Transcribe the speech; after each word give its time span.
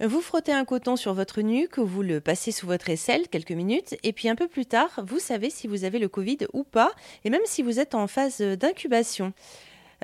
Vous 0.00 0.20
frottez 0.20 0.52
un 0.52 0.64
coton 0.64 0.94
sur 0.94 1.12
votre 1.12 1.40
nuque, 1.40 1.80
vous 1.80 2.02
le 2.02 2.20
passez 2.20 2.52
sous 2.52 2.68
votre 2.68 2.88
aisselle 2.88 3.26
quelques 3.26 3.50
minutes, 3.50 3.96
et 4.04 4.12
puis 4.12 4.28
un 4.28 4.36
peu 4.36 4.46
plus 4.46 4.64
tard, 4.64 5.00
vous 5.04 5.18
savez 5.18 5.50
si 5.50 5.66
vous 5.66 5.82
avez 5.82 5.98
le 5.98 6.08
Covid 6.08 6.38
ou 6.52 6.62
pas, 6.62 6.92
et 7.24 7.30
même 7.30 7.40
si 7.46 7.62
vous 7.62 7.80
êtes 7.80 7.96
en 7.96 8.06
phase 8.06 8.40
d'incubation. 8.40 9.32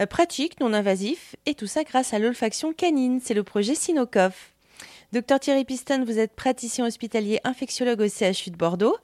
Euh, 0.01 0.07
pratique, 0.07 0.59
non 0.59 0.73
invasif, 0.73 1.37
et 1.47 1.55
tout 1.55 1.69
ça 1.69 1.85
grâce 1.85 2.13
à 2.13 2.19
l'olfaction 2.19 2.73
canine, 2.73 3.21
c'est 3.23 3.35
le 3.35 3.45
projet 3.45 3.77
Sinocov. 3.77 4.35
Docteur 5.13 5.39
Thierry 5.39 5.65
Piston, 5.65 6.03
vous 6.05 6.19
êtes 6.19 6.35
praticien 6.35 6.85
hospitalier 6.87 7.39
infectiologue 7.45 8.01
au 8.01 8.09
CHU 8.09 8.51
de 8.51 8.57
Bordeaux. 8.57 8.97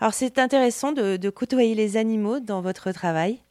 Alors 0.00 0.14
c'est 0.14 0.38
intéressant 0.38 0.92
de, 0.92 1.18
de 1.18 1.28
côtoyer 1.28 1.74
les 1.74 1.98
animaux 1.98 2.40
dans 2.40 2.62
votre 2.62 2.92
travail 2.92 3.43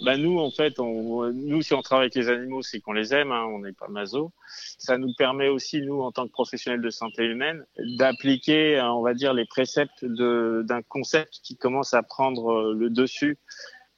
bah 0.00 0.16
nous, 0.16 0.38
en 0.38 0.50
fait, 0.50 0.80
on, 0.80 1.30
nous, 1.32 1.62
si 1.62 1.72
on 1.72 1.82
travaille 1.82 2.06
avec 2.06 2.16
les 2.16 2.28
animaux, 2.28 2.62
c'est 2.62 2.80
qu'on 2.80 2.92
les 2.92 3.14
aime, 3.14 3.30
hein, 3.30 3.44
on 3.44 3.60
n'est 3.60 3.72
pas 3.72 3.86
maso. 3.88 4.32
Ça 4.78 4.98
nous 4.98 5.14
permet 5.16 5.48
aussi, 5.48 5.82
nous, 5.82 6.00
en 6.00 6.10
tant 6.10 6.26
que 6.26 6.32
professionnels 6.32 6.80
de 6.80 6.90
santé 6.90 7.24
humaine, 7.24 7.64
d'appliquer, 7.78 8.80
on 8.80 9.02
va 9.02 9.14
dire, 9.14 9.32
les 9.34 9.44
préceptes 9.44 10.04
d'un 10.04 10.82
concept 10.82 11.40
qui 11.44 11.56
commence 11.56 11.94
à 11.94 12.02
prendre 12.02 12.52
euh, 12.52 12.74
le 12.74 12.90
dessus 12.90 13.38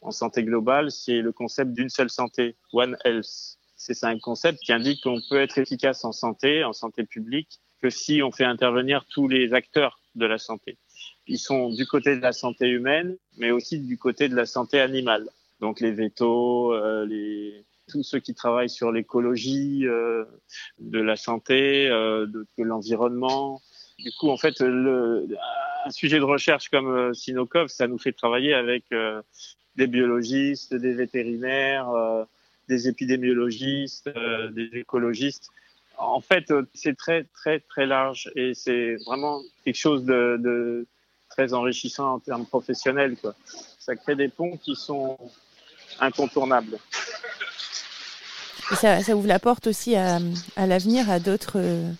en 0.02 0.10
santé 0.10 0.44
globale, 0.44 0.90
c'est 0.90 1.20
le 1.20 1.32
concept 1.32 1.72
d'une 1.72 1.88
seule 1.88 2.10
santé, 2.10 2.56
One 2.72 2.96
Health. 3.04 3.58
C'est 3.76 4.04
un 4.04 4.18
concept 4.18 4.60
qui 4.60 4.72
indique 4.72 5.02
qu'on 5.02 5.20
peut 5.30 5.40
être 5.40 5.58
efficace 5.58 6.04
en 6.04 6.12
santé, 6.12 6.62
en 6.62 6.72
santé 6.72 7.04
publique, 7.04 7.60
que 7.80 7.90
si 7.90 8.22
on 8.22 8.30
fait 8.30 8.44
intervenir 8.44 9.06
tous 9.08 9.28
les 9.28 9.54
acteurs 9.54 9.98
de 10.14 10.26
la 10.26 10.38
santé. 10.38 10.78
Ils 11.26 11.38
sont 11.38 11.70
du 11.70 11.86
côté 11.86 12.16
de 12.16 12.20
la 12.20 12.32
santé 12.32 12.68
humaine, 12.68 13.16
mais 13.38 13.50
aussi 13.50 13.80
du 13.80 13.98
côté 13.98 14.28
de 14.28 14.36
la 14.36 14.46
santé 14.46 14.80
animale 14.80 15.28
donc 15.60 15.80
les 15.80 15.92
vétos, 15.92 16.72
euh, 16.72 17.06
les 17.06 17.64
tous 17.88 18.02
ceux 18.02 18.20
qui 18.20 18.34
travaillent 18.34 18.70
sur 18.70 18.92
l'écologie 18.92 19.86
euh, 19.86 20.24
de 20.78 21.00
la 21.00 21.16
santé, 21.16 21.88
euh, 21.88 22.26
de, 22.26 22.46
l'environnement. 22.58 23.60
Du 23.98 24.10
coup, 24.18 24.28
en 24.28 24.36
fait, 24.36 24.60
le, 24.60 25.28
un 25.84 25.90
sujet 25.90 26.18
de 26.18 26.24
recherche 26.24 26.68
comme 26.68 26.88
euh, 26.88 27.14
Sinocov, 27.14 27.68
ça 27.68 27.86
nous 27.86 27.98
fait 27.98 28.12
travailler 28.12 28.54
avec 28.54 28.84
euh, 28.92 29.22
des 29.76 29.86
biologistes, 29.86 30.74
des 30.74 30.94
vétérinaires, 30.94 31.88
des 32.66 32.88
épidémiologistes, 32.88 34.08
des 34.52 34.70
écologistes. 34.72 35.50
En 35.98 36.20
fait, 36.20 36.50
c'est 36.72 36.96
très, 36.96 37.24
très, 37.24 37.60
très 37.60 37.84
large 37.84 38.30
et 38.36 38.54
c'est 38.54 38.96
vraiment 39.06 39.42
quelque 39.64 39.76
chose 39.76 40.04
de, 40.04 40.38
de 40.40 40.86
très 41.36 41.52
enrichissant 41.52 42.14
en 42.14 42.18
termes 42.18 42.46
professionnels. 42.46 43.16
Quoi. 43.20 43.34
Ça 43.78 43.94
crée 43.94 44.16
des 44.16 44.28
ponts 44.28 44.56
qui 44.56 44.74
sont 44.74 45.18
incontournable. 46.00 46.78
ça, 48.72 49.02
ça, 49.02 49.16
ouvre 49.16 49.28
la 49.28 49.38
porte 49.38 49.66
aussi 49.66 49.96
à, 49.96 50.18
à 50.56 50.66
l'avenir 50.66 51.10
à 51.10 51.20
d'autres 51.20 51.58
euh, 51.58 51.90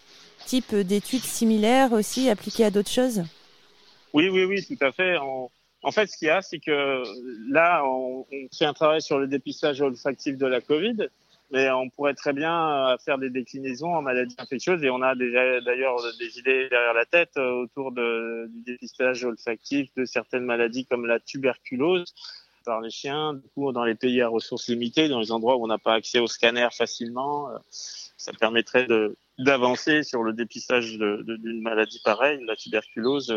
types 0.47 0.75
d'études 0.75 1.23
similaires 1.23 1.93
aussi 1.93 2.31
appliquées 2.31 2.65
à 2.65 2.70
d'autres 2.70 2.91
choses? 2.91 3.25
Oui, 4.12 4.28
oui, 4.31 4.45
oui, 4.45 4.65
tout 4.65 4.83
à 4.84 4.93
fait. 4.93 5.19
en 5.19 5.50
fait, 5.93 6.06
ce 6.06 6.17
qu'il 6.17 6.28
y 6.28 6.31
a, 6.31 6.41
c'est 6.41 6.59
que 6.59 7.03
là, 7.53 7.83
on, 7.84 8.27
on, 8.33 8.48
fait 8.56 8.65
un 8.65 8.73
travail 8.73 9.03
sur 9.03 9.19
le 9.19 9.27
dépistage 9.27 9.83
olfactif 9.83 10.39
de 10.39 10.47
la 10.47 10.61
Covid, 10.62 11.09
mais 11.50 11.70
on 11.70 11.89
pourrait 11.91 12.14
très 12.14 12.33
bien 12.33 12.91
euh, 12.92 12.98
faire 12.98 13.19
des 13.19 13.30
déclinaisons 13.30 13.94
en 13.94 14.02
maladies 14.02 14.34
infectieuses 14.39 14.83
et 14.83 14.91
on 14.91 15.02
a 15.02 15.14
déjà 15.14 15.61
d'ailleurs 15.61 15.97
des 16.19 16.38
idées 16.38 16.69
derrière 16.69 16.94
la 16.94 17.05
tête 17.05 17.36
euh, 17.36 17.62
autour 17.62 17.92
de, 17.92 18.50
du 18.53 18.62
dépistage 18.62 19.25
olfactif 19.25 19.92
de 19.94 20.05
certaines 20.05 20.44
maladies 20.44 20.86
comme 20.86 21.06
la 21.06 21.20
tuberculose 21.20 22.14
par 22.64 22.80
les 22.80 22.91
chiens. 22.91 23.34
Du 23.34 23.48
coup, 23.55 23.70
dans 23.70 23.84
les 23.84 23.94
pays 23.94 24.20
à 24.22 24.28
ressources 24.28 24.69
limitées, 24.69 25.08
dans 25.08 25.20
les 25.20 25.30
endroits 25.30 25.56
où 25.56 25.62
on 25.62 25.69
n'a 25.69 25.78
pas 25.78 25.94
accès 25.94 26.19
au 26.19 26.27
scanner 26.27 26.69
facilement, 26.72 27.50
euh, 27.50 27.58
ça 27.70 28.33
permettrait 28.33 28.88
d'avancer 29.38 30.03
sur 30.03 30.25
le 30.25 30.33
dépistage 30.33 30.98
d'une 30.98 31.62
maladie 31.62 32.00
pareille, 32.03 32.44
la 32.44 32.56
tuberculose, 32.56 33.33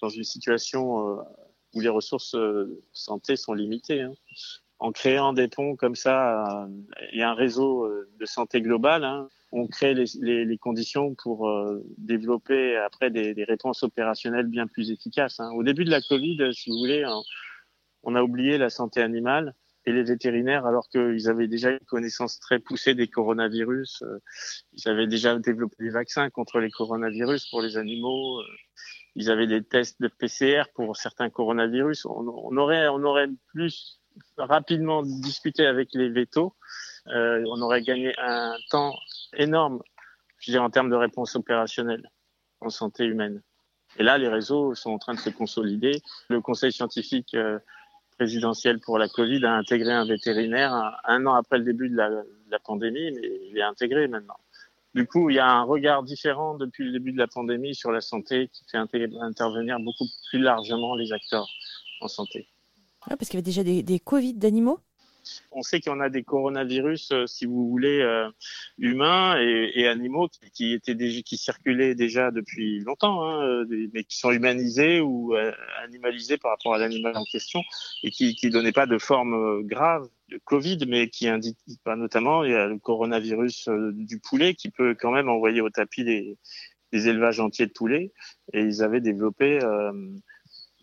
dans 0.00 0.08
une 0.08 0.24
situation 0.24 1.18
où 1.74 1.80
les 1.80 1.88
ressources 1.88 2.36
santé 2.92 3.36
sont 3.36 3.52
limitées. 3.52 4.02
Hein. 4.02 4.14
En 4.80 4.92
créant 4.92 5.32
des 5.32 5.48
ponts 5.48 5.74
comme 5.74 5.96
ça 5.96 6.68
et 7.12 7.22
un 7.22 7.34
réseau 7.34 7.90
de 8.18 8.26
santé 8.26 8.60
globale, 8.60 9.04
hein, 9.04 9.28
on 9.50 9.66
crée 9.66 9.92
les, 9.92 10.04
les, 10.20 10.44
les, 10.44 10.58
conditions 10.58 11.16
pour 11.16 11.50
développer 11.96 12.76
après 12.76 13.10
des, 13.10 13.34
des, 13.34 13.42
réponses 13.42 13.82
opérationnelles 13.82 14.46
bien 14.46 14.68
plus 14.68 14.92
efficaces. 14.92 15.40
Hein. 15.40 15.50
Au 15.52 15.64
début 15.64 15.84
de 15.84 15.90
la 15.90 16.00
Covid, 16.00 16.52
si 16.52 16.70
vous 16.70 16.78
voulez, 16.78 17.04
on 18.04 18.14
a 18.14 18.22
oublié 18.22 18.56
la 18.56 18.70
santé 18.70 19.02
animale 19.02 19.54
et 19.88 19.92
les 19.92 20.02
vétérinaires, 20.02 20.66
alors 20.66 20.88
qu'ils 20.88 21.28
avaient 21.28 21.48
déjà 21.48 21.70
une 21.70 21.78
connaissance 21.80 22.38
très 22.40 22.58
poussée 22.58 22.94
des 22.94 23.08
coronavirus, 23.08 24.02
euh, 24.02 24.18
ils 24.74 24.88
avaient 24.88 25.06
déjà 25.06 25.38
développé 25.38 25.76
des 25.80 25.90
vaccins 25.90 26.28
contre 26.30 26.60
les 26.60 26.70
coronavirus 26.70 27.48
pour 27.48 27.62
les 27.62 27.76
animaux, 27.76 28.40
euh, 28.40 28.44
ils 29.14 29.30
avaient 29.30 29.46
des 29.46 29.64
tests 29.64 30.00
de 30.00 30.08
PCR 30.08 30.64
pour 30.74 30.96
certains 30.96 31.30
coronavirus. 31.30 32.04
On, 32.06 32.56
aurait, 32.56 32.88
on 32.88 33.02
aurait 33.02 33.28
plus 33.48 34.00
rapidement 34.36 35.02
discuté 35.02 35.66
avec 35.66 35.90
les 35.92 36.08
vétos, 36.08 36.54
euh, 37.08 37.44
on 37.48 37.60
aurait 37.62 37.82
gagné 37.82 38.14
un 38.18 38.54
temps 38.70 38.94
énorme, 39.34 39.82
en 40.56 40.70
termes 40.70 40.90
de 40.90 40.96
réponse 40.96 41.36
opérationnelle 41.36 42.08
en 42.60 42.70
santé 42.70 43.04
humaine. 43.04 43.42
Et 43.98 44.02
là, 44.02 44.18
les 44.18 44.28
réseaux 44.28 44.74
sont 44.74 44.90
en 44.90 44.98
train 44.98 45.14
de 45.14 45.18
se 45.18 45.30
consolider. 45.30 46.02
Le 46.28 46.40
conseil 46.40 46.72
scientifique 46.72 47.34
présidentielle 48.18 48.80
pour 48.80 48.98
la 48.98 49.08
Covid 49.08 49.44
a 49.44 49.54
intégré 49.54 49.92
un 49.92 50.04
vétérinaire 50.04 51.00
un, 51.04 51.24
an 51.26 51.34
après 51.34 51.58
le 51.58 51.64
début 51.64 51.88
de 51.88 51.96
la, 51.96 52.58
pandémie, 52.58 53.12
mais 53.12 53.40
il 53.50 53.56
est 53.56 53.62
intégré 53.62 54.08
maintenant. 54.08 54.38
Du 54.94 55.06
coup, 55.06 55.30
il 55.30 55.36
y 55.36 55.38
a 55.38 55.48
un 55.48 55.62
regard 55.62 56.02
différent 56.02 56.54
depuis 56.54 56.84
le 56.84 56.92
début 56.92 57.12
de 57.12 57.18
la 57.18 57.28
pandémie 57.28 57.74
sur 57.74 57.92
la 57.92 58.00
santé 58.00 58.48
qui 58.52 58.64
fait 58.68 58.78
intervenir 59.20 59.78
beaucoup 59.78 60.06
plus 60.30 60.40
largement 60.40 60.96
les 60.96 61.12
acteurs 61.12 61.48
en 62.00 62.08
santé. 62.08 62.48
Parce 63.16 63.28
qu'il 63.28 63.34
y 63.34 63.38
avait 63.38 63.42
déjà 63.42 63.62
des, 63.64 64.00
Covid 64.00 64.34
d'animaux. 64.34 64.80
On 65.52 65.62
sait 65.62 65.80
qu'il 65.80 65.92
y 65.92 65.94
en 65.94 66.00
a 66.00 66.08
des 66.08 66.22
coronavirus, 66.22 67.10
euh, 67.12 67.26
si 67.26 67.44
vous 67.44 67.68
voulez, 67.68 68.00
euh, 68.00 68.30
humains 68.78 69.38
et, 69.38 69.86
animaux 69.86 70.28
qui, 70.54 70.72
étaient 70.72 70.94
déjà, 70.94 71.20
qui 71.20 71.36
circulaient 71.36 71.94
déjà 71.94 72.30
depuis 72.30 72.80
longtemps, 72.80 73.28
hein, 73.28 73.42
euh, 73.44 73.88
mais 73.92 74.04
qui 74.04 74.16
sont 74.16 74.30
humanisés 74.30 75.00
ou 75.00 75.34
animalisés 75.84 76.38
par 76.38 76.52
rapport 76.52 76.74
à 76.74 76.78
l'animal 76.78 77.16
en 77.16 77.24
question 77.24 77.62
et 78.02 78.10
qui 78.10 78.38
ne 78.42 78.50
donnaient 78.50 78.72
pas 78.72 78.86
de 78.86 78.96
forme 78.96 79.62
grave 79.64 80.08
de 80.30 80.40
Covid, 80.44 80.78
mais 80.88 81.10
qui 81.10 81.28
indiquent 81.28 81.58
pas 81.84 81.96
notamment 81.96 82.44
il 82.44 82.52
y 82.52 82.54
a 82.54 82.66
le 82.66 82.78
coronavirus 82.78 83.68
du 83.92 84.20
poulet 84.20 84.54
qui 84.54 84.70
peut 84.70 84.96
quand 84.98 85.10
même 85.10 85.28
envoyer 85.28 85.60
au 85.60 85.70
tapis 85.70 86.04
des 86.04 87.08
élevages 87.08 87.40
entiers 87.40 87.66
de 87.66 87.72
poulets 87.72 88.12
et 88.54 88.60
ils 88.60 88.82
avaient 88.82 89.00
développé 89.00 89.58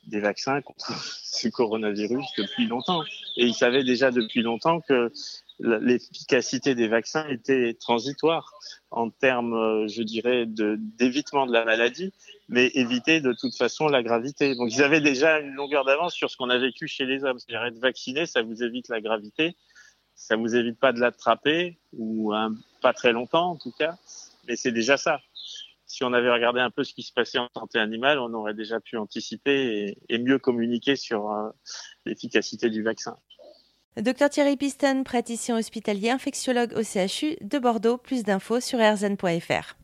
des 0.08 0.20
vaccins 0.20 0.62
contre 0.62 0.92
ce 1.36 1.48
coronavirus 1.48 2.26
depuis 2.38 2.68
longtemps. 2.68 3.04
Et 3.38 3.46
ils 3.46 3.54
savaient 3.54 3.84
déjà 3.84 4.12
depuis 4.12 4.42
longtemps 4.42 4.82
que 4.82 5.12
l'efficacité 5.60 6.76
des 6.76 6.88
vaccins 6.88 7.28
était 7.30 7.74
transitoire 7.80 8.54
en 8.92 9.10
termes, 9.10 9.54
euh, 9.54 9.88
je 9.88 10.04
dirais, 10.04 10.46
d'évitement 10.48 11.46
de, 11.46 11.54
la 11.54 11.64
maladie, 11.64 12.14
mais 12.50 12.72
éviter 12.74 13.22
de 13.22 13.34
toute 13.34 13.56
façon 13.56 13.88
la 13.88 14.04
gravité. 14.04 14.56
Donc 14.56 14.74
ils 14.74 14.84
avaient 14.84 15.02
déjà 15.02 15.40
une 15.40 15.54
longueur 15.54 15.86
d'avance 15.86 16.14
sur 16.14 16.30
ce 16.30 16.38
qu'on 16.38 16.50
a 16.50 16.58
vécu 16.58 16.88
chez 16.88 17.06
les 17.06 17.24
hommes. 17.24 17.40
C'est-à-dire 17.40 17.66
être 17.66 17.80
vacciné, 17.80 18.26
ça 18.26 18.42
vous 18.42 18.64
évite 18.64 18.90
la 18.90 19.00
gravité, 19.02 19.56
ça 20.14 20.36
vous 20.36 20.56
évite 20.56 20.80
pas 20.80 20.92
de 20.92 21.00
l'attraper, 21.00 21.78
ou 21.94 22.34
pas 22.82 22.94
très 22.94 23.14
longtemps 23.14 23.52
en 23.52 23.56
tout 23.56 23.72
cas, 23.72 23.96
mais 24.48 24.56
c'est 24.56 24.72
déjà 24.72 24.98
ça 24.98 25.22
si 25.96 26.04
on 26.04 26.12
avait 26.12 26.30
regardé 26.30 26.60
un 26.60 26.72
peu 26.72 26.84
ce 26.84 26.94
qui 26.94 27.04
se 27.04 27.14
passait 27.14 27.38
en 27.38 27.48
santé 27.56 27.80
animale, 27.80 28.20
on 28.20 28.34
aurait 28.34 28.54
déjà 28.54 28.82
pu 28.82 28.98
anticiper 28.98 29.98
et, 30.10 30.18
mieux 30.18 30.40
communiquer 30.40 30.98
sur 30.98 31.32
euh, 31.32 31.50
l'efficacité 32.06 32.70
du 32.70 32.84
vaccin. 32.84 33.18
Docteur 33.96 34.30
Thierry 34.30 34.58
Piston, 34.58 35.04
praticien 35.06 35.58
hospitalier 35.58 36.10
infectiologue 36.10 36.74
au 36.74 36.84
CHU 36.84 37.38
de 37.40 37.60
Bordeaux. 37.60 37.96
Plus 37.96 38.24
d'infos 38.24 38.60
sur 38.60 38.80
rzn.fr. 38.80 39.76